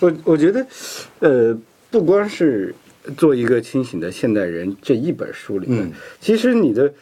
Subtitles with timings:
[0.00, 0.66] 我我觉得，
[1.20, 1.58] 呃，
[1.90, 2.74] 不光是
[3.16, 6.92] 做一个清醒的现代人这一本书里面，嗯其实你的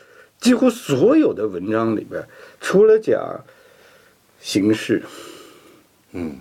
[0.41, 2.23] 几乎所有的文章里边，
[2.61, 3.41] 除了讲
[4.41, 5.03] 形式，
[6.13, 6.37] 嗯。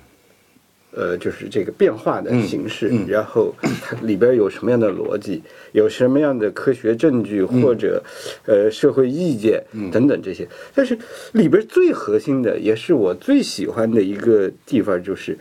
[0.92, 3.54] 呃，就是这个变化的形式，嗯嗯然后
[3.84, 8.02] 它里边有什么样的逻辑，有什么样的科学证据嗯或者、
[8.48, 10.98] 呃社会意见等等这些，但是
[11.34, 15.38] 里边最核心的，也是我最喜欢的一个地方，就是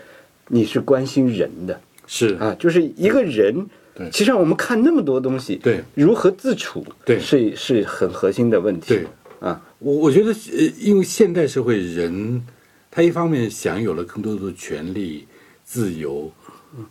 [0.49, 1.81] 你是关心人的。
[2.07, 2.35] 是。
[2.37, 3.67] 啊，就是一个人。
[3.95, 4.11] 对。
[4.11, 5.83] 其实上我们看那么多东西，对。
[5.95, 7.19] 如何自处，对。
[7.19, 8.89] 是是很核心的问题。
[8.89, 9.07] 对。
[9.41, 12.43] 啊，我我觉得，呃，因为现代社会人，
[12.91, 15.27] 他一方面享有了更多的权利、
[15.63, 16.33] 自由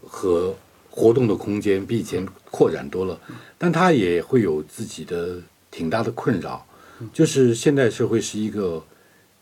[0.05, 0.55] 和
[0.91, 3.19] 活动的空间，比以前扩展多了，
[3.57, 5.41] 但他也会有自己的
[5.71, 6.63] 挺大的困扰，
[7.11, 8.81] 就是现代社会是一个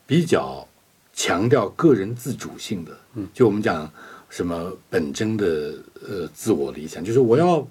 [0.08, 0.66] 比较
[1.14, 2.92] 强调个人自主性的，
[3.34, 3.90] 就我们讲
[4.30, 7.68] 什么本真的呃自我理想，就是我要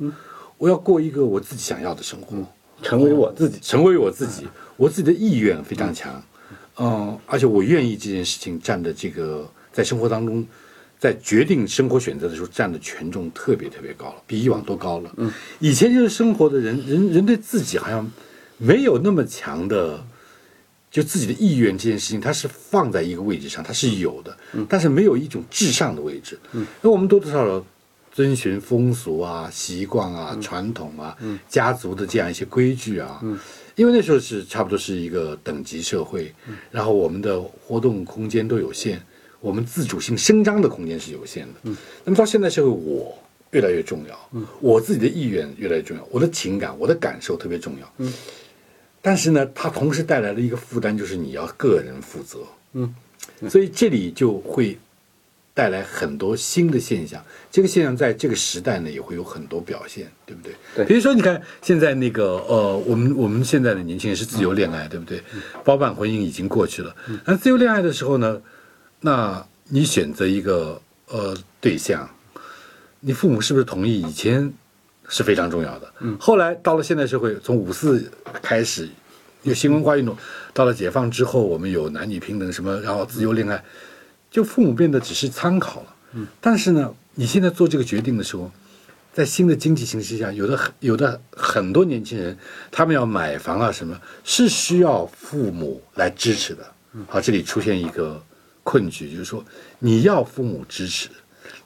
[0.56, 2.36] 我要过一个我自己想要的生活。
[2.82, 3.58] 成为我自己。
[3.60, 6.22] 成为我自己，我自己的意愿非常强，
[6.78, 10.44] 嗯，而且我愿意这件事情占的这个在生活当中，
[10.98, 15.12] 在决定生活选择的时候占的权重特别特别高了，比以往都高了。
[15.16, 18.08] 嗯，以前就是生活的人人人对自己好像
[18.56, 20.04] 没有那么强的。
[20.92, 24.36] 就自己的意愿这件事情，它是放在一个位置上，它是有的，
[24.68, 26.38] 但是没有一种至上的位置。
[26.82, 27.64] 那我们多多少少
[28.12, 31.16] 遵循风俗啊、习惯啊、传统啊、
[31.48, 33.20] 家族的这样一些规矩啊。
[33.74, 36.30] 因为那时候是差不多是一个等级社会，
[36.70, 39.00] 然后我们的活动空间都有限，
[39.40, 41.72] 我们自主性伸张的空间是有限的。
[42.04, 43.18] 那么到现在社会，我
[43.52, 48.06] 越来越重要，我自己的意愿越来越重要，我的情感、我的感受特别重要。
[49.02, 52.38] 但是呢，它同时带来了一个负担，就是你要个人负责。
[52.72, 52.94] 嗯，
[53.50, 54.78] 所以这里就会
[55.52, 57.22] 带来很多新的现象。
[57.50, 60.54] 这个现象在这个时代呢，也会有很多表现，对不对？
[60.76, 65.20] 对比如说，你看现在那个呃，我们我们现在的年轻人是自由恋爱，对不对？
[65.64, 66.94] 包办婚姻已经过去了。
[67.26, 68.40] 那自由恋爱的时候呢，
[69.00, 72.08] 那你选择一个呃对象，
[73.00, 74.00] 你父母是不是同意？
[74.00, 74.50] 以前
[75.08, 75.92] 是非常重要的。
[76.00, 78.10] 嗯，后来到了现代社会，从五四
[78.40, 78.88] 开始
[79.42, 80.16] 有新文化运动，
[80.54, 83.62] 到了解放之后，我们有男女平等什么，然后自由恋爱，
[84.30, 85.94] 就父母变得只是参考了。
[86.12, 88.50] 嗯，但是呢，你现在做这个决定的时候，
[89.12, 92.36] 在新的经济形势下，有的很有的很多年轻人，
[92.70, 96.64] 他们要买房啊什么，是需要父母来支持的。
[97.08, 98.22] 好，这里出现一个
[98.62, 99.44] 困局，就是说
[99.78, 101.08] 你要父母支持，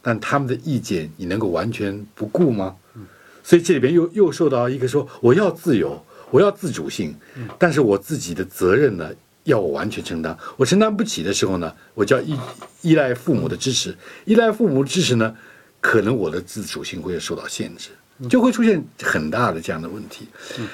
[0.00, 2.76] 但他们的意见你能够完全不顾吗？
[3.42, 7.14] 所以这里边又又受到一个说我要自由，我要自主性，
[7.58, 9.10] 但是我自己的责任呢
[9.44, 12.36] 要我完全承担，我承担不起的时候呢，我就要依
[12.82, 15.34] 依赖父母的支持，依赖父母支持呢，
[15.80, 17.90] 可能我的自主性会受到限制，
[18.28, 20.26] 就会出现很大的这样的问题。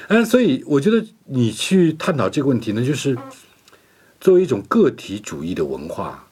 [0.08, 3.16] 嗯，所以我觉得你去探讨这个问题呢，就是
[4.20, 6.26] 作为一种个体主义的文化，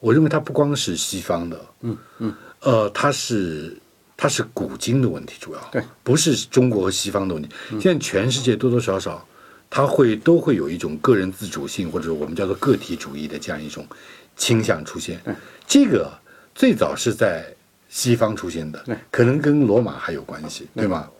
[0.00, 3.76] 我认为它不光是西方的，嗯嗯，呃，它是
[4.16, 5.60] 它是古今的问题，主要。
[5.72, 7.48] 对，不是中国和西方的问题。
[7.80, 9.26] 现在全世界多多少少，
[9.68, 13.86] 它会都会有一种个人自主性，或者我们叫做个体主义的这样一种
[14.36, 15.20] 倾向出现。
[15.66, 16.12] 这个
[16.54, 17.52] 最早是在
[17.88, 20.86] 西方出现的对，可能跟罗马还有关系，对。
[20.86, 21.10] 吗？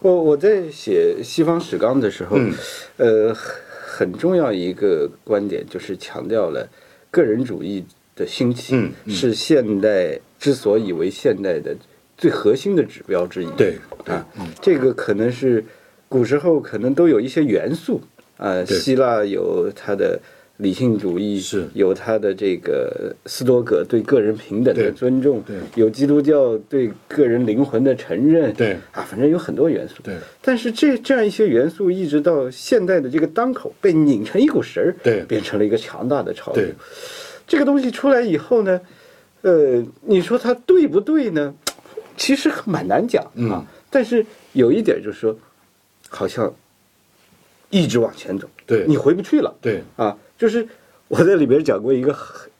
[0.00, 2.52] 我我在写西方史纲的时候，嗯。
[2.96, 3.64] 呃，很
[3.96, 6.68] 很重要一个观点就是强调了
[7.12, 7.84] 个人主义
[8.16, 9.14] 的兴起，嗯嗯。
[9.14, 11.76] 是现代之所以为现代的
[12.16, 13.46] 最核心的指标之一。
[13.56, 14.26] 对对啊，
[14.60, 15.64] 这个可能是
[16.08, 18.00] 古时候可能都有一些元素。
[18.36, 20.18] 啊、希腊有它的
[20.56, 21.68] 理性主义，是。
[21.72, 25.56] 有它的这个斯多葛对个人平等的尊重，对。
[25.76, 28.72] 有基督教对个人灵魂的承认，对。
[28.90, 30.02] 啊，反正有很多元素。
[30.02, 30.16] 对。
[30.42, 35.22] 但是这这样一些元素，一直到现代的这个当口，被拧成一股绳儿，对。
[35.22, 36.64] 变成了一个强大的潮流。
[37.46, 38.80] 这个东西出来以后呢，
[39.42, 41.54] 呃，你说它对不对呢？
[42.16, 43.30] 其实蛮难讲啊。
[43.36, 45.36] 嗯但是有一点就是说，
[46.08, 46.52] 好像
[47.70, 50.18] 一直往前走，对你回不去了对啊。
[50.36, 50.66] 就是
[51.06, 52.12] 我在里边讲过一个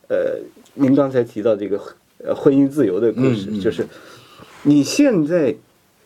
[0.09, 0.39] 呃，
[0.75, 1.77] 您刚才提到这个
[2.19, 3.85] 呃婚姻自由的故事，嗯嗯就是
[4.63, 5.53] 你现在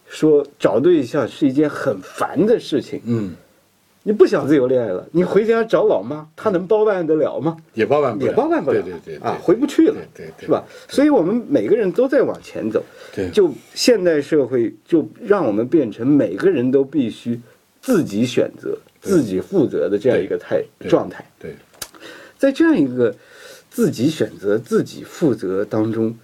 [0.08, 3.34] 说找对象是一件很烦的事情，嗯，
[4.08, 7.54] 你不想自由恋爱了，你回家找老妈，她能包办得了吗？
[7.74, 10.46] 也包办不了，也包办不了，对对对啊，回不去了，对对对。
[10.46, 10.64] 是吧？
[10.88, 12.82] 所以我们每个人都在往前走，
[13.14, 13.28] 对。
[13.28, 17.38] 就现代社会就让我们变成每个人都必须
[17.82, 21.22] 自己选择、自己负责的这样一个态状态。
[21.38, 21.54] 对。
[22.38, 23.14] 在这样一个
[23.68, 26.16] 自己选择、自己负责当中，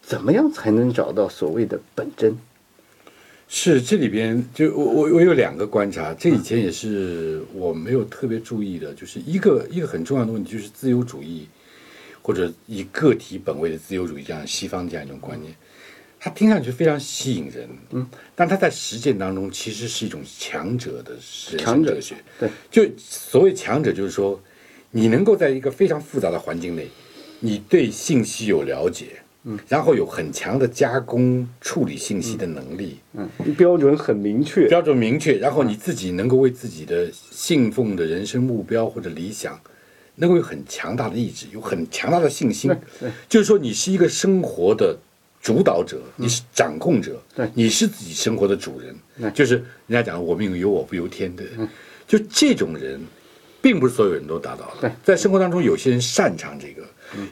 [0.00, 2.38] 怎么样才能找到所谓的本真？
[3.54, 11.46] 是这里边就我我我有两个观察，这以前也是我没有特别注意的，就是一个一个很重要的问题，就是自由主义
[12.22, 15.54] 或者以个体本位的自由主义这样西方这样一种观念，
[16.18, 21.12] 它听上去非常吸引人，嗯，但它在实践当中其实是一种强者的
[21.50, 24.42] 人强者学，对，就所谓强者，就是说
[24.90, 26.88] 你能够在一个非常复杂的环境内，
[27.40, 29.21] 你对信息有了解。
[29.44, 39.58] 嗯，然后有很强的加工处理信息的能力，嗯，标准很明确，标准明确，然后你自己能够为自己的信奉的人生目标或者理想，
[40.14, 42.70] 能够有很强大的意志，有很强大的信心。
[43.00, 44.96] 对，就是说你是一个生活的
[45.40, 48.94] 主导者，你是掌控者，对，你是自己生活的主人。
[49.18, 51.42] 对，就是人家讲“我命由我不由天”的，
[52.06, 53.00] 就这种人，
[53.60, 56.84] 并不是所有人都达到对，在生活当中，有些人擅长这个，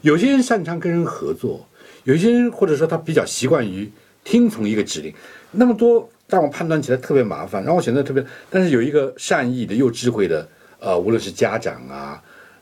[0.02, 1.64] 有些人擅长跟人合作。
[2.10, 3.88] 有些人或者说他比较习惯于
[4.24, 5.14] 听从一个指令，
[5.52, 8.24] 那么多让我判断起来特别麻烦，让我选择特别。
[8.50, 10.48] 但是有一个善意的又智慧的，
[10.80, 12.20] 呃，无论是家长啊，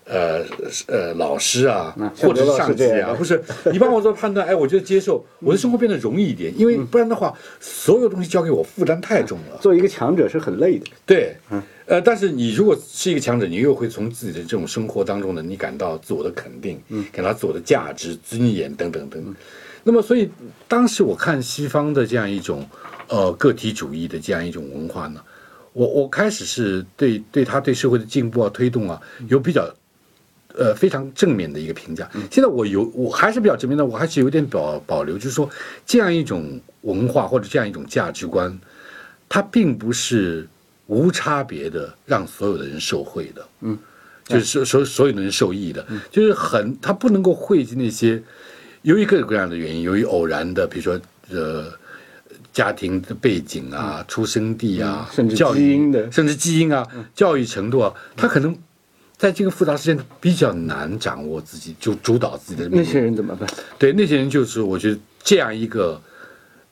[0.08, 0.44] 呃
[0.86, 9.58] 呃老师啊，或者是上级啊，不是你帮我做判断，哎，我觉得接受，我的生活变得容易一点，因为不然的话，所有东西交给我负担太重了。
[9.60, 10.86] 做一个强者是很累的。
[11.04, 11.36] 对，
[11.86, 19.34] 呃，但是你如果是一个强者，你又会从自己的这种生活当中呢，你感到自我的肯定，嗯，感到自我的价值、尊严等等等。
[19.84, 20.30] 那么，所以
[20.66, 22.66] 当时我看西方的这样一种
[23.08, 25.20] 呃个体主义的这样一种文化呢，
[25.72, 29.66] 我我开始是对对他对社会的进步啊、推动啊有比较
[30.58, 32.06] 呃非常正面的一个评价。
[32.30, 35.48] 现在我有我还是比较正面的，我还是有点保保留，就是说
[35.86, 38.58] 这样一种文化或者这样一种价值观，
[39.28, 40.46] 它并不是。
[40.88, 43.76] 无差别的让所有的人受惠的，嗯，
[44.24, 48.22] 就是所所所有的人受益的，就是很它不能够惠及那些
[48.80, 51.66] 由于各种各样的原因，由于偶然的，比如说呃
[52.54, 56.82] 家庭的背景啊、出生地啊，甚至基因的，甚至基因啊、
[57.14, 58.56] 教育程度啊，他可能
[59.18, 63.48] 在这个复杂事件比较难掌握自己，就主导自己的那些人怎么办？
[63.78, 66.00] 对那些人，就是我觉得这样一个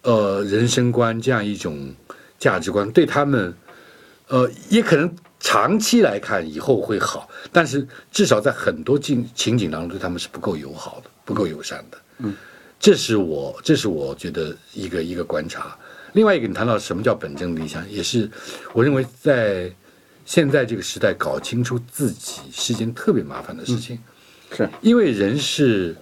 [0.03, 1.93] 呃人生观，这样一种
[2.39, 3.53] 价值观，对他们。
[4.29, 5.09] 呃，也可能
[5.39, 11.99] 长期来看以后会好，但是至少在很多境情景当中，对他们是不够友好的，不够友善的。
[12.19, 12.35] 嗯，
[12.81, 15.79] 这是我，这是我觉得一个一个观察。
[16.15, 18.29] 另外一个，你谈到什么叫本真理想，也是
[18.73, 19.71] 我认为在
[20.27, 23.99] 现在这个时代，搞清楚自己是件特别麻烦的事情。
[24.55, 24.69] 是。
[24.83, 25.97] 因为人是，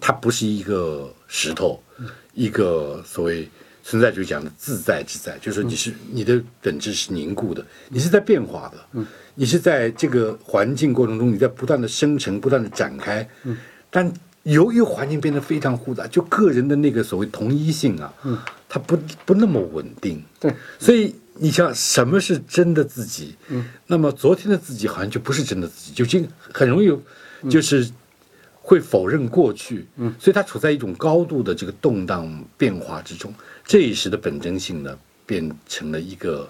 [0.00, 1.82] 他不是一个石头，
[2.32, 3.46] 一个所谓。
[3.88, 9.06] 存在主义讲的自在之在，就是说你是你的本质是凝固的，你是在变化的，嗯，
[9.36, 13.56] 你是在这个环境过程中，你在不断的生成、不断的展开，嗯，
[13.88, 14.12] 但
[14.42, 18.36] 由于环境变得非常复杂，就个人的那个所谓同一性啊，嗯，
[18.68, 23.36] 它不不那么稳定，对，所以你想什么是真的自己？
[23.48, 26.90] 嗯，那么昨天的自己好像就不是真的自己，就经很容易
[27.50, 27.88] 就是
[28.54, 33.32] 会否认过去，嗯，所以他处在一种高度的这个动荡变化之中。
[33.64, 36.48] 这一时的本真性呢，变成了一个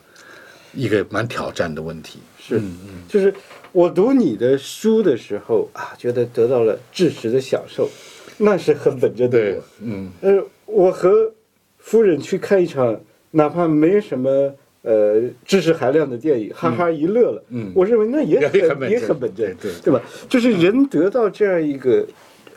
[0.73, 2.21] 一个蛮挑战的问题。
[2.39, 2.61] 是，
[3.09, 3.35] 就是
[3.73, 7.91] 我读你的书的时候啊，觉得得到了知识的享受，
[8.39, 9.39] 那是很本真的。
[9.39, 11.33] 对，嗯，呃，我和
[11.79, 13.01] 夫人去看一场
[13.33, 14.55] 哪怕没什么
[14.87, 17.43] 呃知识含量的电影，哈哈一乐了。
[17.51, 20.01] 嗯，我认为那也很也很本真，对对吧？
[20.31, 22.07] 就是人得到这样一个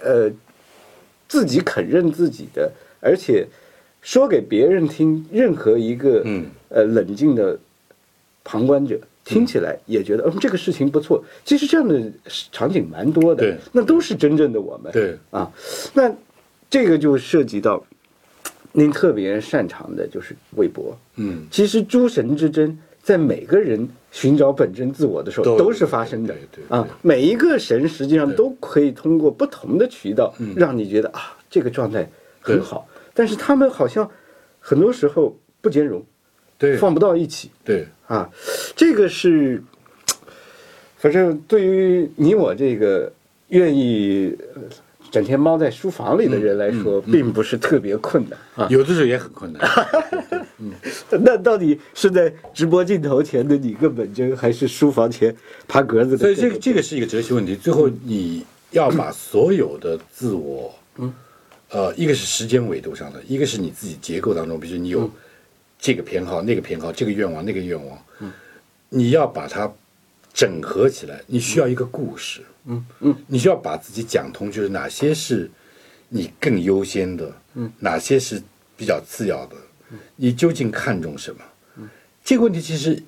[0.01, 0.31] 呃
[1.27, 2.71] 自己肯认自己的，
[3.01, 3.45] 而且。
[4.01, 7.59] 说给别人听，任何一个嗯呃冷静的
[8.45, 11.21] 旁观者听起来也觉得，嗯，这个事情不错。
[11.43, 12.09] 其实这样的
[12.49, 14.89] 场景蛮多的，那都是真正的我们。
[14.93, 15.51] 对啊，
[15.93, 16.09] 那
[16.69, 17.85] 这个就涉及到
[18.71, 20.97] 您特别擅长的就是微博。
[21.15, 26.35] 嗯，其实诸神之争在每个人寻找本真自我的时候都是发生的。
[26.51, 32.09] 对啊，每一个神实际上都可以通过不同的渠道让你觉得啊，这个状态
[32.41, 32.87] 很好。
[33.13, 34.09] 但是他们好像
[34.59, 36.03] 很多时候不兼容，
[36.57, 37.87] 对，放不到一起，对。
[38.07, 38.27] 啊，
[38.75, 39.61] 这个是，
[40.97, 43.11] 反正对于你我这个
[43.49, 44.35] 愿意
[45.11, 49.61] 整天猫在书房里的人来说，并不是特别困难啊，有的时候也很困难。
[50.59, 50.71] 嗯，
[51.23, 55.35] 那到底是在直播镜头前的你更本真，还是书房前
[55.67, 56.17] 爬格子的？
[56.17, 57.55] 所以这个这个是一个哲学问题。
[57.55, 61.13] 最后你要把所有的自我，嗯。
[61.71, 65.07] 呃，一个是时间维度上的，一个是你自己结构当中，比如说你有
[65.77, 68.31] 这个偏好、那个偏好、这个愿望、那个愿望，嗯，
[68.89, 69.71] 你要把它
[70.33, 75.49] 整合起来，你需要一个故事，嗯嗯，你需要把自己讲通，就是哪些是
[76.07, 78.41] 你更优先的，嗯，哪些是
[78.77, 79.55] 比较次要的，
[80.15, 81.41] 你究竟看重什么？
[82.23, 83.01] 这个问题其实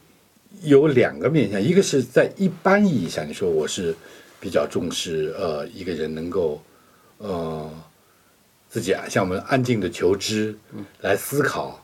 [0.63, 3.95] 有两个面向，一个是在一般意义上，你说我是
[4.39, 6.61] 比较重视呃一个人能够
[7.19, 7.71] 呃
[8.67, 10.57] 自己啊，像我们安静的求知，
[11.01, 11.80] 来思考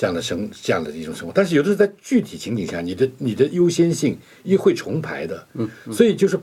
[0.00, 1.32] 这样的生这样的一种生活。
[1.34, 6.38] 但是有的时候在具体情景下，你的你的优先性又会重排的，嗯，所以就是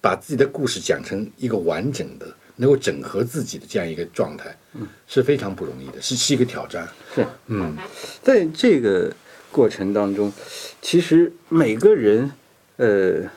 [0.00, 2.26] 把自己的故事讲成一个完整的。
[2.56, 6.88] 能够整合自己的这样一个状态，嗯，是非常不容易的，是是一个挑战。
[7.12, 7.76] 是，嗯，
[8.22, 9.12] 在这个
[9.50, 10.32] 过程当中，
[10.80, 12.30] 其实每个人，
[12.76, 13.28] 呃，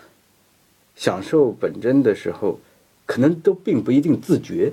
[0.95, 2.59] 享受本真的时候，
[3.07, 4.71] 可能都并不一定自觉。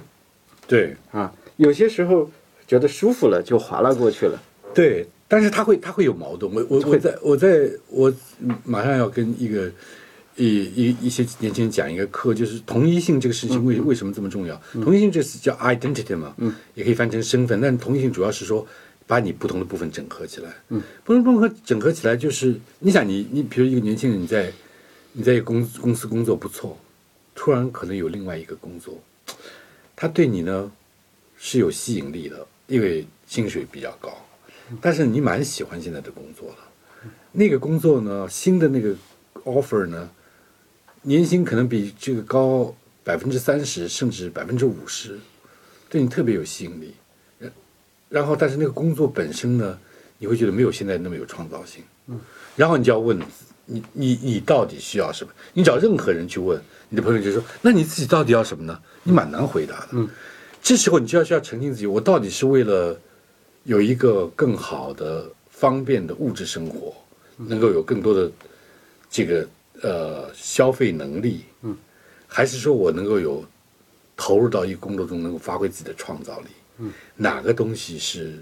[0.67, 2.31] 对，啊，有些时候
[2.67, 4.39] 觉得舒服了就划拉过去了。
[4.75, 6.53] 对，但是他会他会有矛盾。
[6.53, 8.13] 我我我在我在我
[8.65, 9.71] 马上要跟一个。
[10.37, 14.61] 一一一些年轻人讲一个课，就是同一性这个事情为为什么这么重要？
[14.73, 17.61] 同一性这是叫 identity 嘛，嗯也可以翻成身份。
[17.61, 18.67] 但同一性主要是说
[19.07, 20.51] 把你不同的部分整合起来。
[20.71, 24.53] 嗯不同部分整合起来，就是你想你你比如一个年轻人，你在
[25.13, 26.77] 你在公公司工作不错，
[27.37, 29.01] 突然可能有另外一个工作，
[29.95, 30.69] 他对你呢
[31.39, 34.11] 是有吸引力的，因为薪水比较高，
[34.81, 37.09] 但是你蛮喜欢现在的工作的。
[37.33, 38.95] 那个工作呢，新的那个
[39.45, 40.09] offer 呢？
[41.03, 45.19] 年薪可能比这个高百分之三十，甚至百分之五十，
[45.89, 46.95] 对你特别有吸引力。
[47.39, 47.53] 然
[48.09, 49.79] 然后，但是那个工作本身呢，
[50.19, 51.83] 你会觉得没有现在那么有创造性。
[52.07, 52.19] 嗯。
[52.55, 53.19] 然后你就要问
[53.67, 55.33] 你，你你到底需要什么？
[55.53, 59.89] 你找任何人去问，你的朋友就说：“那你自己到底要什么呢？”你蛮难回答的。
[59.93, 60.09] 嗯。
[60.63, 62.99] 这时候你就要需要澄清自己：我到底是为了
[63.65, 66.95] 有一个更好的、方便的物质生活，
[67.37, 68.31] 能够有更多的
[69.11, 69.47] 这个。
[69.83, 71.77] 呃，消费能力，嗯，
[72.29, 73.45] 还是说我能够有
[74.17, 76.47] 投入到一个工作中，能够发挥自己的创造力，
[76.79, 78.39] 嗯，哪个东西是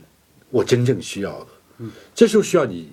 [0.51, 1.47] 我真正需要的？
[1.79, 2.93] 嗯，这时候需要你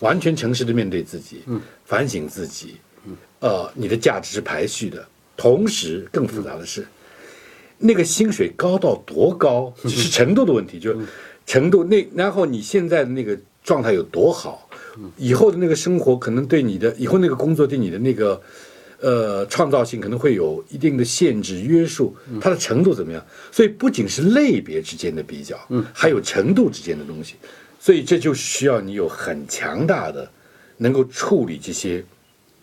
[0.00, 5.06] 完全诚实的面对自己，嗯，反省自己，嗯，呃，你的价值是排序的，
[5.36, 6.84] 同时更复杂的是，
[7.78, 10.94] 那个薪水高到多高， 只是程度的问题，就
[11.52, 14.66] 程度那，然后你现在的那个状态有多好？
[15.18, 18.40] 以后的那个生活可能对你的以后那个工作对你的那个
[19.00, 23.22] 呃创造性可能会有一定的限制约束，它的程度怎么样？
[23.50, 27.34] 所以不仅是类别之间的比较，嗯，还有程度之间的东西，
[27.78, 30.26] 所以这就需要你有很强大的
[30.78, 32.02] 能够处理这些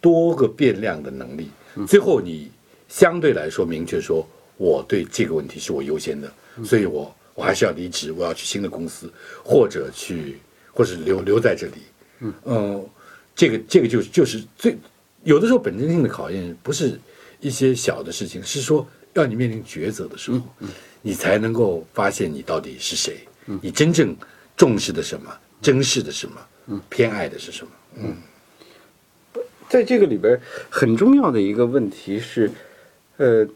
[0.01, 1.51] 多个变量的能力。
[1.87, 2.49] 最后你
[2.87, 4.27] 相对来说明确说，
[4.57, 6.31] 我对这个问题是我优先的，
[6.65, 9.09] 所以我我还是要离职，我要去新的公司，
[9.45, 10.39] 或者去
[10.73, 12.33] 或者留留在这里。
[12.43, 12.85] 嗯，
[13.33, 14.75] 这个这个就就是最
[15.23, 16.99] 有的时候本质性的考验，不是
[17.39, 20.41] 一些小的事情，是说要你面临抉择的时候，
[21.01, 23.25] 你才能够发现你到底是谁，
[23.61, 24.13] 你真正
[24.57, 25.31] 重视的什么，
[25.61, 27.71] 珍视的什么，偏爱的是什么。
[27.95, 28.17] 嗯，
[29.69, 30.37] 在这个里边
[30.69, 32.51] 很重要的一个问题是，
[33.15, 33.47] 呃，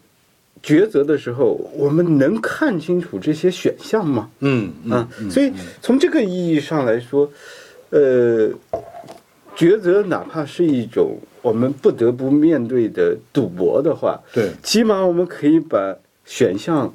[0.61, 4.29] 抉择的时候，我们能看清楚这些选项吗？
[4.41, 7.31] 嗯啊，所以从这个意义上来说。
[7.95, 8.49] 呃，
[9.55, 15.95] 抉择哪怕是一种我们不得不面对的赌博的话，对，起码我们可以把
[16.25, 16.91] 选项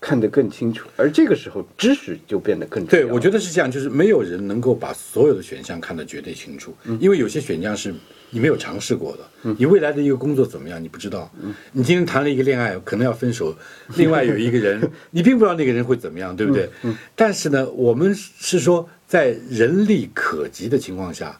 [0.00, 3.06] 看得更清楚，而这个时候知识就变得更重要。
[3.06, 7.94] 对，我觉得是这样，就是没有人能够把所有的选项看得绝对清楚，因为有些选项是
[8.30, 9.54] 你没有尝试过的。
[9.58, 11.30] 你未来的一个工作怎么样，你不知道。
[11.72, 13.54] 你今天谈了一个恋爱，可能要分手，
[13.96, 16.68] 另外有一个人， 你并不知道那个人会怎么样，对不对？
[17.14, 18.88] 但是呢，我们是说。
[19.10, 21.36] 在人力可及的情况下，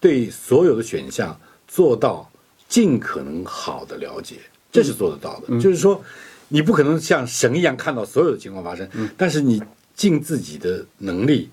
[0.00, 1.38] 对所有的选项
[1.68, 2.28] 做到
[2.68, 4.38] 尽可能好的了解，
[4.72, 5.56] 这是做得到的。
[5.60, 6.02] 就是说，
[6.48, 9.62] 你不可能像神一样看到所有的情况发生，但是你
[9.94, 11.48] 尽自己的能力，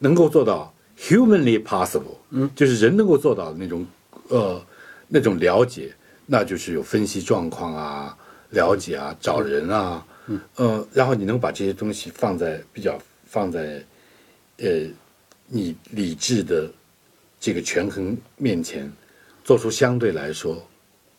[0.00, 3.86] 能够做到 humanly possible，嗯，就是人能够做到的那种，
[4.28, 4.64] 呃，
[5.08, 5.94] 那种了解，
[6.26, 8.16] 那就是有分析状况啊，
[8.50, 13.82] 了解啊，找人啊，嗯，呃，然后你能把这些东西放在比较放在。
[14.58, 14.86] 呃，
[15.48, 16.70] 你理智的
[17.40, 18.88] 这个权衡面前，
[19.42, 20.64] 做出相对来说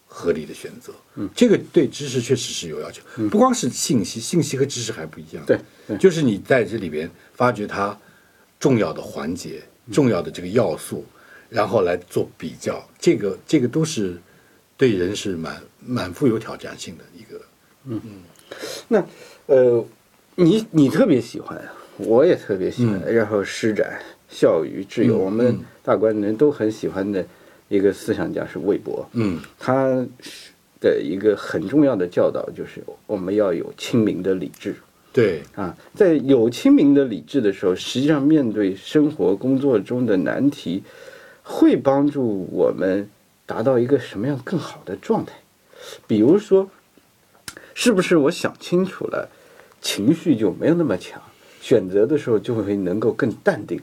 [0.05, 0.93] 合理的选择。
[1.15, 3.01] 嗯，这个对知识确实是有要求。
[3.29, 5.43] 不光是信息，信息和知识还不一样。
[5.45, 5.59] 对，
[5.97, 7.97] 就是你在这里边发掘它
[8.59, 11.03] 重要的环节、重要的这个要素，
[11.53, 12.83] 然后来做比较。
[12.99, 14.17] 这个这个都是
[14.75, 17.39] 对人是蛮蛮富有挑战性的一个。
[17.85, 18.11] 嗯嗯，
[18.87, 19.05] 那
[19.45, 19.85] 呃，
[20.35, 21.73] 你你特别喜欢啊？
[21.97, 27.23] 我也特别喜欢，然后施展笑语自由，我们大观人都很喜欢的
[27.69, 29.07] 一个思想家是魏博。
[29.13, 30.03] 嗯，他
[30.81, 34.75] 的一个很重要的教导，就是我们要有清明的理智。
[35.11, 40.81] 对啊，在有清明的理智的时候，实际上面对生活工作中的难题，
[41.43, 43.07] 会帮助我们
[43.45, 45.33] 达到一个什么样更好的状态？
[46.07, 46.69] 比如说，
[47.73, 49.29] 是不是我想清楚了，
[49.81, 51.21] 情绪就没有那么强，
[51.61, 53.79] 选择的时候就会能够更淡定、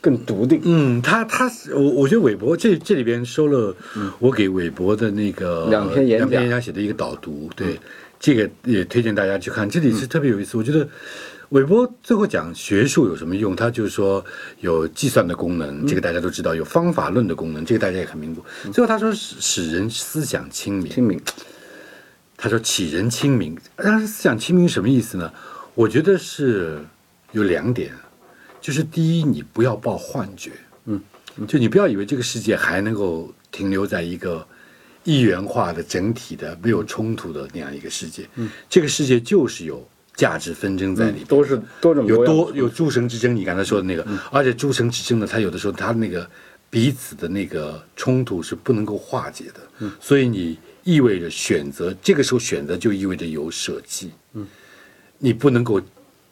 [0.00, 0.60] 更笃定？
[0.64, 3.74] 嗯，他他我我觉得韦伯这这里边收了
[4.18, 7.80] 我给韦伯的那个两篇演讲两篇演讲写的一个导读，对。
[8.20, 10.56] 这个也推荐大家去看，这里是特别有意思。
[10.56, 10.88] 我觉得
[11.54, 14.24] 韦伯最后讲学术有什么用，他就是说
[14.58, 18.42] 有计算的功能，这个大家都知道；有方法论的功能，这个大家也很明白。
[18.72, 21.20] 最后他说使人思想清明，清明。
[22.36, 25.32] 他说启人清明，但是思想清明什么意思呢？
[25.76, 26.84] 我觉得是
[27.30, 27.92] 有两点，
[28.60, 30.50] 就是第一，你不要抱幻觉，
[30.86, 31.00] 嗯，
[31.46, 34.44] 就你不要以为这个世界还能够停留在一个。
[35.06, 43.34] 一元化的整体的没有冲突的那样一个世界，嗯，这个世界就是有价值纷争在里边，都是多种有多有诸神之争。
[43.34, 46.28] 你刚才说的那个，而且诸神之争呢，它有的时候它那个
[46.70, 54.46] 彼此的那个冲突是不能够化解的，嗯，所以你意味着选择，这个时候选择就意味着有舍弃，嗯，
[55.18, 55.80] 你不能够。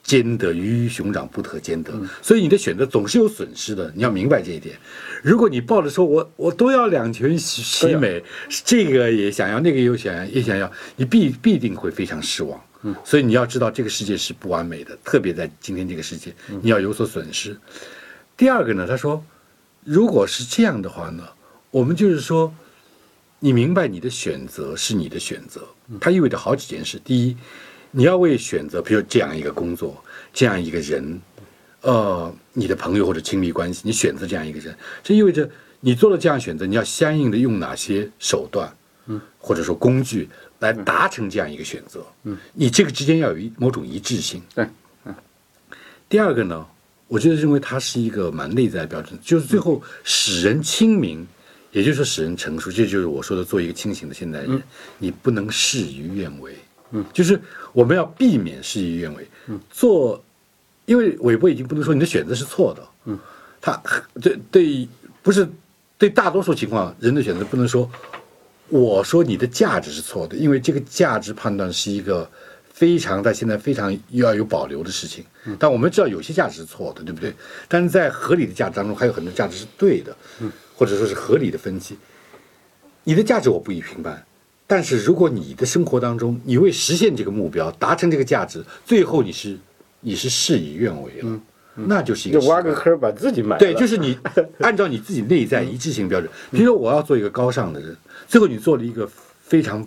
[0.04, 4.76] 兼得鱼与熊掌不可兼得，所以你的选择总是有损失的，你要明白这一点。
[5.22, 8.20] 如果你抱着说我我都要两全其美，
[8.64, 12.60] 这个也想要，那个又想要，也想要，你必必定会非常失望。
[12.82, 17.56] 嗯，所以你要知道这个世界是不完美的，特别在今天这个世界，你要有所损失。
[18.36, 19.24] 第二个呢，他说，
[19.84, 21.26] 如果是这样的话呢，
[21.70, 22.54] 我们就是说，
[23.38, 25.66] 你明白你的选择是你的选择，
[26.00, 27.00] 它意味着好几件事。
[27.04, 27.36] 第一。
[27.94, 31.20] 你要为选择，比如这样一个工作，这样一个人，
[31.82, 35.46] 呃，你的朋友或者亲密关系，你选择这样一个人，这意味着
[35.80, 38.74] 你做了这样选择，你要相应的用哪些手段，
[39.06, 40.28] 嗯，或者说工具
[40.60, 44.66] 来达成这样一个选择，嗯，你这个之间要有一某种一致性，对，
[45.04, 45.14] 嗯。
[46.08, 46.66] 第二个呢，
[47.08, 51.26] 我觉得认为它是一个蛮内在的标准，就是最后使人清明，
[51.72, 54.62] 也就是说使人成熟，这就是我说的做一个清醒的现代人，
[54.98, 56.54] 你不能事与愿违。
[56.92, 57.40] 嗯，就是
[57.72, 59.26] 我们要避免事与愿违。
[59.48, 60.22] 嗯，做，
[60.84, 62.88] 因为韦伯已经不能说你的选择是错的。
[63.06, 63.18] 嗯，
[63.60, 63.82] 他
[64.20, 64.88] 对对
[65.22, 65.48] 不是
[65.96, 67.90] 对大多数情况人的选择不能说，
[68.72, 72.26] 我说你的价值是错的，因为这个价值判断是一个
[72.72, 75.22] 非常在现在非常要有保留的事情。
[75.44, 77.34] 嗯，但我们知道有些价值是错的，对不对？
[77.68, 80.16] 但是在合理的价值当中，还有很多价值是对的。
[80.40, 81.98] 嗯，或者说是合理的分析，
[83.04, 84.24] 你的价值我不予评判。
[84.66, 89.58] 但是，如果你的生活当中，你为实现这个目标、达成这个价值，最后你是
[90.00, 91.40] 你是事与愿违了，
[91.74, 93.58] 那就是一个挖个坑把自己埋。
[93.58, 94.18] 对，就是你
[94.60, 99.08] 按照你自己内在一致性标准， 比如说我要做一个高尚的人，最后你做了一个
[99.42, 99.86] 非常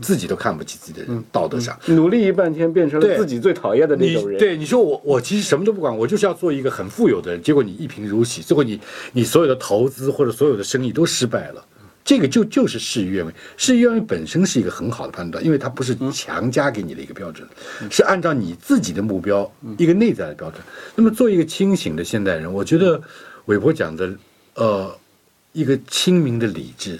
[0.00, 4.38] 自己都看不起自己的人，道德上努力一半天变成了自己最讨厌的那种人。
[4.38, 8.80] 对，你说我我其实什么都不管，我就是要做一个很富有的人，结果你一贫如洗，最后你
[9.12, 11.64] 你所有的投资或者所有的生意都失败了。
[12.04, 17.48] 这个就就是事与愿违，事与愿违本身是一个很好的判断，因为它不是强加给你的一个标准，
[17.90, 20.60] 是按照你自己的目标一个内在的标准。
[20.96, 23.00] 那么，做一个清醒的现代人，我觉得
[23.44, 24.12] 韦伯讲的，
[24.54, 24.98] 呃，
[25.52, 26.98] 一个清明的理智，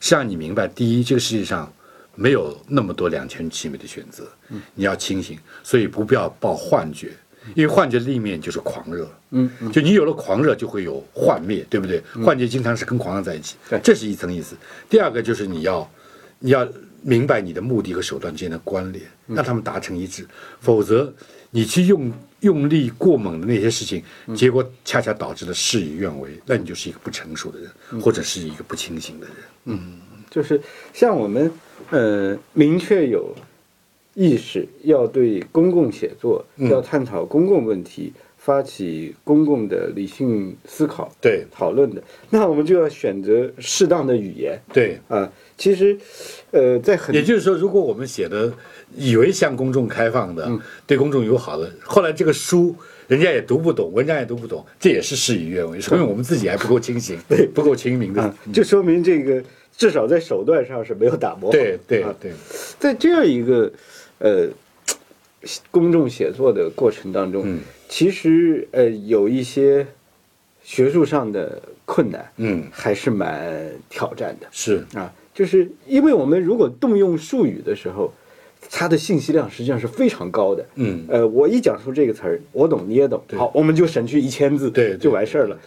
[0.00, 1.72] 是让你明白：第一，这个世界上
[2.14, 4.26] 没有那么多两全其美的选择，
[4.74, 7.12] 你要清醒，所以不必要抱幻觉。
[7.54, 12.02] 因为幻觉的另一面就是狂热，嗯，就你有了狂热，就会有幻灭，对不对？
[12.24, 14.56] 幻觉经常是跟狂热在一起，对，这是一层意思。
[14.88, 15.90] 第二个就是你要，
[16.38, 16.66] 你要
[17.02, 20.26] 明白你的目的和手段之间的关联，让他们达成一致，
[20.60, 21.12] 否则
[21.50, 24.02] 你去用用力过猛的那些事情，
[24.36, 29.36] 结果恰恰导致了事与愿违，那你就是一个不成熟的人，或者是一个不清醒的人。
[29.64, 29.98] 嗯，
[30.30, 30.60] 就是
[30.92, 31.50] 像我们，
[31.90, 33.34] 呃，明确有。
[34.14, 41.44] 意识要对公共写作，要探讨公共问题，发起公共的理性思考，对。
[41.50, 44.98] 讨论的，那我们就要选择适当的语言，对。
[45.08, 45.96] 啊，其实，
[46.50, 48.52] 呃，在很，也就是说，如果我们写的
[48.94, 50.50] 以为向公众开放的，
[50.86, 52.76] 对公众友好的，后来这个书
[53.08, 59.42] 人家也读不懂，文章也读不懂，这也是事与愿违，说明我们自己还不够清醒， 对，不够清明的，就说明这个
[59.74, 62.32] 至少在手段上是没有打磨，对对对，
[62.78, 63.72] 在这样一个。
[64.22, 64.48] 呃，
[65.72, 67.58] 公众写作的过程当中，
[67.88, 69.84] 其实呃有一些
[70.62, 74.46] 学术上的困难，嗯，还是蛮挑战的。
[74.52, 78.12] 是啊，就是因为我们如果动用术语的时候，
[78.70, 80.64] 它的信息量实际上是非常高的。
[80.76, 85.58] 嗯呃，我一讲出这个词儿，我懂你也懂，好，我们就省去一千字，对对就完事儿了。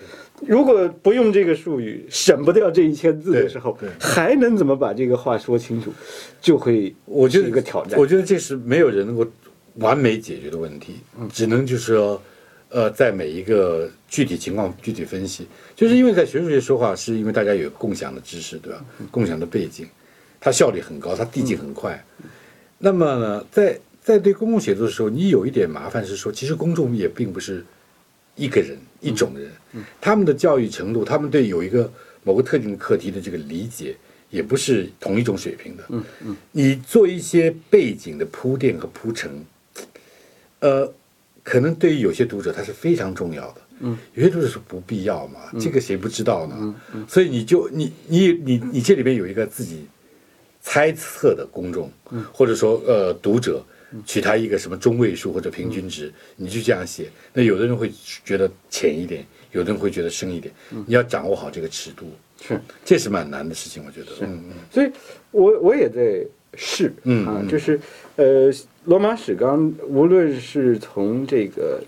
[0.41, 5.93] 如果不用这个术语，省不掉这一千字的时候还能怎么把这个话说清楚，
[6.41, 7.97] 就会我觉得是一个挑战。
[7.99, 9.25] 我觉得这是没有人能够
[9.75, 12.21] 完美解决的问题，嗯只能就是说，
[12.69, 15.47] 呃，在每一个具体情况具体分析。
[15.75, 18.85] 就是因为在学术界说话，是因为大家有共享的知识，对吧？
[18.99, 19.87] 嗯共享的背景，
[20.39, 22.03] 它效率很高，它递进很快。
[22.77, 27.65] 那么呢，在在对公共写作的时候，你有一点麻烦是说，其实公众也并不是
[28.35, 29.49] 一个人一种人，
[29.99, 31.91] 他们的教育程度，他们对有一个
[32.23, 33.95] 某个特定的课题的这个理解，
[34.29, 35.83] 也不是同一种水平的。
[35.89, 39.45] 嗯嗯，你做一些背景的铺垫和铺陈，
[40.59, 40.91] 呃，
[41.43, 43.61] 可能对于有些读者他是非常重要的。
[43.81, 46.75] 嗯，有些读者是不必要嘛，这个谁不知道呢？
[46.93, 49.85] 嗯所以你就你你你你这里边有一个自己
[50.61, 51.91] 猜测的公众，
[52.31, 53.63] 或者说呃读者，
[54.05, 57.09] 取他一个什么中位数或者平均值，你就这样写。
[57.33, 57.91] 那有的人会
[58.23, 62.05] 觉得浅一点，有的人会觉得深一点，你要掌握好这个尺度，
[62.41, 64.07] 是，这是蛮难的事情，我觉得。
[64.19, 64.53] 嗯嗯。
[64.69, 64.91] 所以
[65.31, 67.25] 我我也在试，啊，嗯。
[67.25, 67.79] 啊就是
[68.17, 68.51] 呃，
[68.83, 71.81] 罗马史纲无论是从这个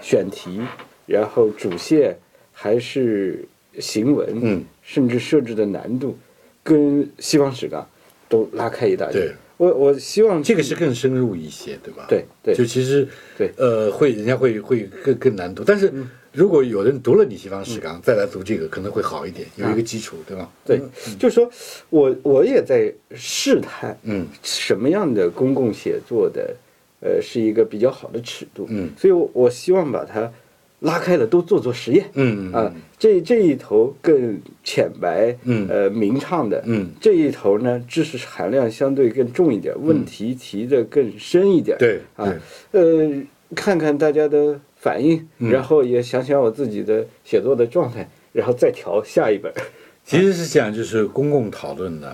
[0.00, 0.58] 选题，
[1.06, 2.16] 然后主线，
[2.50, 3.44] 还是
[3.78, 6.16] 行文，嗯，甚至设置的难度，
[6.62, 7.86] 跟西方史纲
[8.26, 9.12] 都拉开一大截。
[9.12, 12.06] 对我我希望这个是更深入一些，对吧？
[12.08, 12.54] 对对。
[12.54, 13.52] 就其实对。
[13.58, 15.92] 呃，会人家会会更更难度，但是
[16.32, 20.48] 如果有人读了你西方史纲，再来读这个，可能会好一点，有一个基础，对吧？
[20.64, 20.80] 对，
[21.18, 21.50] 就是说
[21.90, 24.26] 我我也在试探，嗯。
[24.42, 26.56] 什么样的公共写作的，
[27.00, 28.90] 呃，是一个比较好的尺度，嗯。
[28.96, 30.32] 所以我我希望把它
[30.80, 35.68] 拉开了，都做做实验，嗯嗯啊，这这一头更浅白，嗯。
[35.68, 36.88] 呃，明畅的，嗯。
[36.98, 42.32] 这一头呢，知识含量相对更重一点，问题提的更深一点，对啊，
[42.70, 43.22] 呃，
[43.54, 45.48] 看看大家的反应，嗯。
[45.48, 49.52] 然后也想想我自己的写作的状态，然后再调下一本，
[50.04, 52.12] 其实是这样，就是公共讨论呢，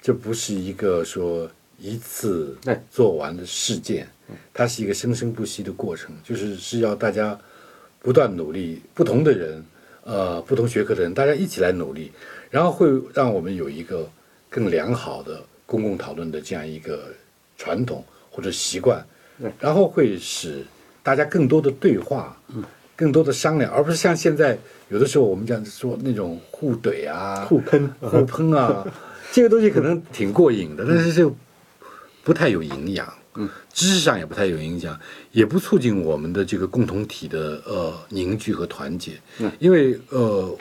[0.00, 1.46] 这不是一个说
[1.78, 4.08] 一次对做完的事件，
[4.54, 7.38] 它是一个生生不息的过程，就是是要大家
[8.00, 9.62] 不断努力，不同的人，
[10.04, 12.10] 呃，不同学科的人，大家一起来努力，
[12.50, 14.08] 然后会让我们有一个
[14.48, 17.12] 更良好的公共讨论的这样一个
[17.58, 19.04] 传统或者习惯，
[19.60, 20.64] 然后会使
[21.08, 22.38] 大家更多的对话，
[22.94, 24.58] 更多的商量，而不是像现在
[24.90, 27.90] 有的时候我们讲说那种互怼啊、互喷。
[27.98, 28.86] 互喷啊，
[29.32, 31.34] 这个东西可能挺过瘾的，但是就
[32.22, 35.00] 不太有营养，嗯，知识上也不太有影响，
[35.32, 40.54] 也不促进我们的这个共同体的呃凝聚和团结，嗯，因为呃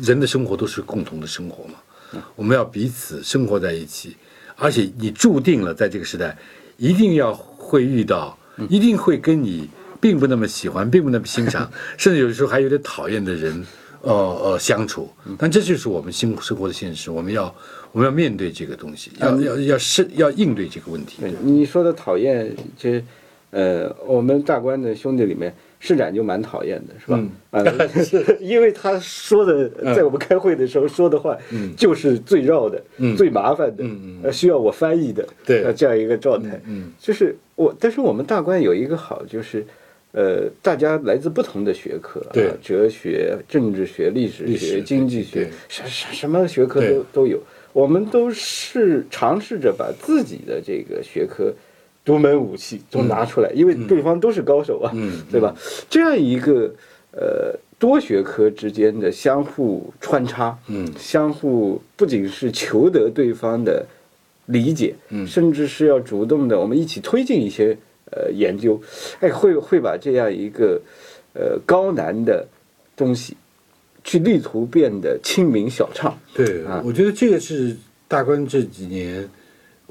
[0.00, 1.74] 人的生活都是共同的生活嘛，
[2.12, 2.22] 嗯。
[2.36, 4.16] 我们要彼此生活在一起，
[4.54, 6.38] 而且你注定了在这个时代
[6.76, 9.68] 一定要会遇到，一定会跟你
[10.00, 13.66] 并不那么喜欢，并不那么欣赏， 甚至有的时候还有点讨厌的人，
[14.02, 15.08] 呃呃相处。
[15.38, 17.54] 但这就是我们生生活的现实，我们要
[17.92, 21.22] 我们要面对这个东西，要要要是要应对这个问题。
[21.42, 23.04] 你说的讨厌，其实
[23.50, 27.18] 呃，我们大观的兄弟里面，施展就蛮讨厌的，是吧？
[27.18, 27.64] 嗯啊，
[28.40, 31.36] 因为他说的，在我们开会的时候说的话，
[31.76, 36.60] 就是最绕的、嗯最麻烦的，嗯嗯呃需要我翻译的，对呃这样一个状态。
[36.64, 39.66] 嗯就是我，但是我们大观有一个好，就是。
[40.12, 42.48] 呃，大家来自不同的学科，对。
[42.48, 47.40] 啊，哲学、政治学、历史学、经济学，什什什么学科都都有。
[47.72, 51.54] 我们都是尝试着把自己的这个学科
[52.04, 55.22] 独门武器都拿出来，因为对方都是高手啊，嗯。
[55.30, 55.54] 对吧？
[55.88, 56.74] 这样一个
[57.12, 60.92] 呃多学科之间的相互穿插，嗯。
[60.98, 63.86] 相互不仅是求得对方的
[64.46, 65.24] 理解，嗯。
[65.24, 67.78] 甚至是要主动的，我们一起推进一些
[68.10, 68.80] 呃研究，
[69.20, 70.80] 哎，会会把这样一个
[71.34, 72.46] 呃高难的
[72.96, 73.36] 东西，
[74.04, 76.18] 去力图变得亲民小畅。
[76.34, 77.76] 对啊，我觉得这个是
[78.08, 79.28] 大观这几年，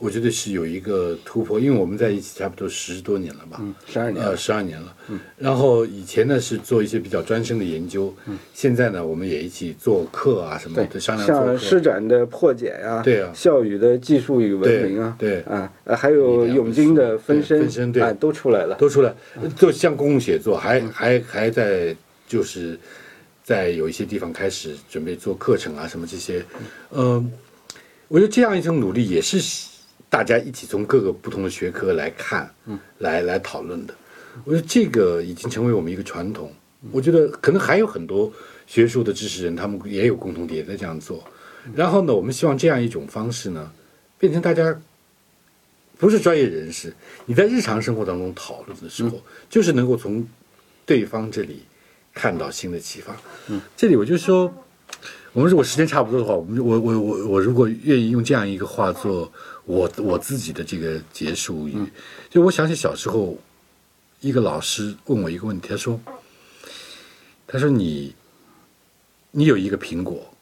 [0.02, 4.24] 我觉得是有一个突破，因为我们在一起差不多十多年了吧，嗯，十二年。
[4.24, 4.96] 呃，了，十二年了。
[5.10, 11.58] 嗯，然后以前呢是做一些比较专深的研究，嗯，现在呢我们也一起做课啊什么的，商量做像。
[11.58, 13.32] 施展的破解呀、对啊。
[13.34, 15.54] 笑语的技术与文明啊，对对。
[15.54, 18.02] 啊，呃还有永金的分身，分身对。
[18.02, 18.76] 啊，都出来了。
[18.76, 19.14] 都出来，
[19.58, 21.96] 就像公共写作，还还还在
[22.28, 22.80] 就是
[23.44, 26.44] 在有一些地方开始准备做课程啊什么这些，
[26.92, 27.32] 嗯，
[28.08, 29.40] 我觉得这样一种努力也是
[30.10, 33.94] 大家一起从各个不同的学科来看，嗯，来来讨论的。
[34.44, 36.52] 我觉得这个已经成为我们一个传统。
[36.92, 38.32] 我觉得可能还有很多
[38.66, 41.24] 学术的知识人，他们也有共同点，在这样做。
[41.76, 43.72] 然后呢，我们希望这样一种方式呢，
[44.18, 44.80] 变成大家
[45.98, 46.94] 不是专业人士，
[47.26, 50.26] 你在日常生活当中讨论的时候，就是能够从
[50.86, 51.64] 对方这里
[52.14, 53.16] 看到新的启发。
[53.48, 54.52] 嗯，这里我就说，
[55.34, 59.32] 我们如果时间差不多的话，我们我我我我如果愿意用这样一个话做
[59.66, 61.78] 我我自己的这个结束语，
[62.30, 63.38] 就我想起小时候，
[64.22, 66.00] 一个老师问我一个问题，他说，
[67.46, 68.16] 他说你
[69.30, 70.34] 你有一个苹果，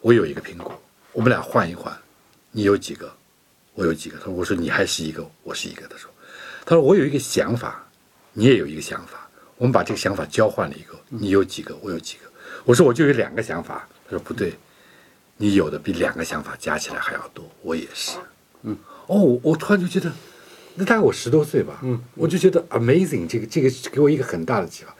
[0.00, 0.80] 我有一个苹果，
[1.12, 1.94] 我们俩换一换，
[2.50, 3.12] 你有几个？
[3.74, 4.18] 我有几个？
[4.18, 6.10] 他说：“我说你还是一个，我是一个。”他说
[6.66, 7.86] ：“他说我有一个想法，
[8.32, 10.98] 你也有一个想法，我们把这个想法交换了一个。
[11.08, 11.76] 你有几个？
[11.82, 12.24] 我有几个？”
[12.64, 14.54] 我说：“我就有两个想法。”他说：“不对，
[15.36, 17.48] 你有的比两个想法加起来还要多。
[17.62, 18.18] 我也是。”
[18.62, 20.12] 嗯，哦，我突然就觉得，
[20.74, 21.78] 那大概我十多岁吧。
[21.84, 24.92] 嗯，我就觉得 amazing，这个这个给我一个很大的启发。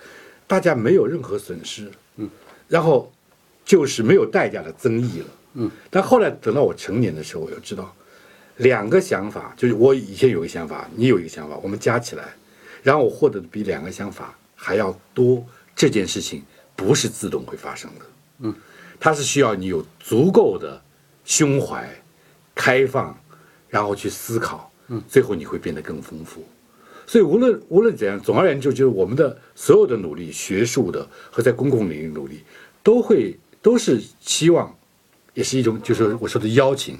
[0.46, 1.90] 大家没有任何损失。
[2.16, 2.30] 嗯，
[2.68, 3.12] 然后
[3.64, 5.26] 就是没有代价的增益了。
[5.54, 7.92] 嗯，但后来等到我成年的时候，我又知道。
[8.58, 12.24] 两个想法，就是我以前有个想法，你有一个想法，我们加起来，
[12.82, 15.44] 然后我获得的比两个想法还要多。
[15.76, 16.42] 这件事情
[16.76, 18.04] 不是自动会发生的，
[18.40, 18.54] 嗯，
[19.00, 20.80] 它是需要你有足够的
[21.24, 21.88] 胸怀、
[22.54, 23.18] 开放，
[23.68, 26.44] 然后去思考，嗯，最后你会变得更丰富。
[27.06, 32.42] 所以无论无论怎样，总而言之，就是我们的所有的努力，学术的和在公共领域努力，
[32.82, 34.72] 都会都是希望，
[35.34, 36.96] 也是一种就是我说的邀请。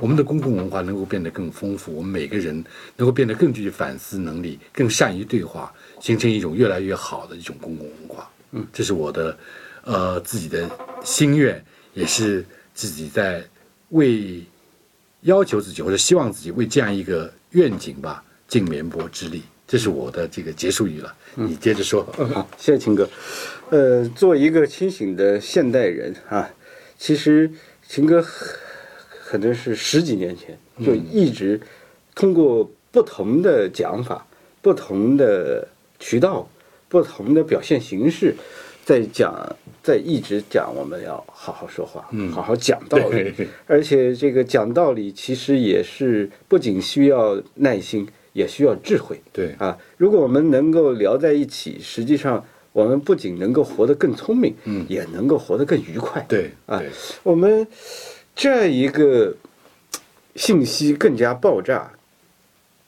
[0.00, 2.54] 我们的公共文化能够变得更丰富，我们每个人
[2.96, 8.30] 能够变得更具反思能力，更善于对话，形成一种越来越好的一种公共文化。
[8.52, 9.36] 嗯，这是我的，
[9.84, 10.68] 呃，自己的
[11.04, 12.44] 心愿，也是
[12.74, 13.44] 自己在
[13.90, 14.42] 为
[15.22, 19.42] 要求自己或者希望自己为这样一个愿景吧尽绵薄之力。
[19.66, 21.14] 这是我的这个结束语了。
[21.34, 22.06] 你接着说。
[22.18, 23.08] 嗯好，谢谢秦哥。
[23.70, 26.50] 呃，作为一个清醒的现代人啊，
[26.98, 27.50] 其实
[27.88, 28.24] 秦哥。
[29.26, 31.60] 可能是十几年前就一直
[32.14, 34.24] 通过不同的讲法、
[34.62, 35.66] 不同的
[35.98, 36.48] 渠道、
[36.88, 38.36] 不同的表现形式，
[38.84, 39.34] 在讲，
[39.82, 43.32] 在一直讲我们要好好说话，好好讲道理。
[43.66, 49.20] 而且这个讲道理其实也是不仅需要耐心，也需要智慧。
[49.32, 56.24] 对啊，如果我们能够聊在一起，实际上我们不仅能够活得更聪明，嗯，也能够活得更愉快。
[56.28, 56.82] 对啊，
[57.22, 57.66] 我们。
[58.36, 59.32] 这一个
[60.34, 61.88] 信息更加爆炸，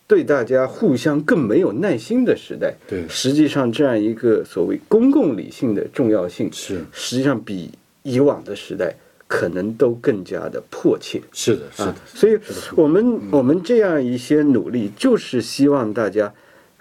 [0.06, 7.70] 对大家互相更没有耐心的时代，对，实际上这样一个所谓公共理性的重要性是，实际上比
[8.02, 8.94] 以往的时代
[9.26, 11.20] 可能都更加的迫切。
[11.32, 11.94] 是的，是的。
[12.06, 12.38] 所以，
[12.76, 16.32] 我们我们这样一些努力，就是希望大家，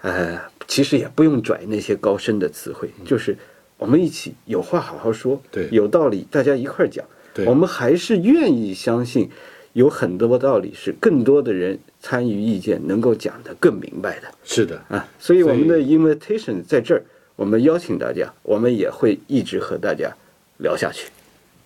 [0.02, 3.36] 呃，其实也不用拽那些高深的词汇，就是
[3.76, 7.04] 我们一起有话好好说，对，有道理大家一块儿讲。
[7.44, 9.28] 我们还是愿意相信，
[9.76, 14.28] 有很多道理是更多的人参与意见能够讲得更明白的。
[14.42, 17.04] 是的啊，所以我们的 invitation 在这儿，
[17.36, 20.10] 我们邀请大家，我们也会一直和大家
[20.56, 21.10] 聊下去。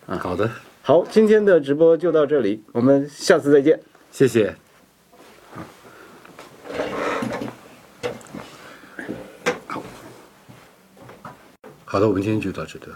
[0.07, 0.51] 啊，好的，
[0.83, 3.79] 好，今天的直播就到这里，我们下次再见，
[4.11, 4.53] 谢谢。
[9.69, 9.81] 好，
[11.85, 12.87] 好的，我们今天就到这里。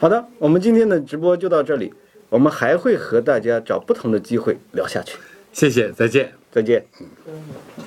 [0.00, 1.94] 好的，我们今天的直播就到这里，
[2.28, 5.16] 我们还会和大家找不同的机会聊下去。
[5.52, 6.84] 谢谢，再见，再见。
[7.26, 7.77] 嗯。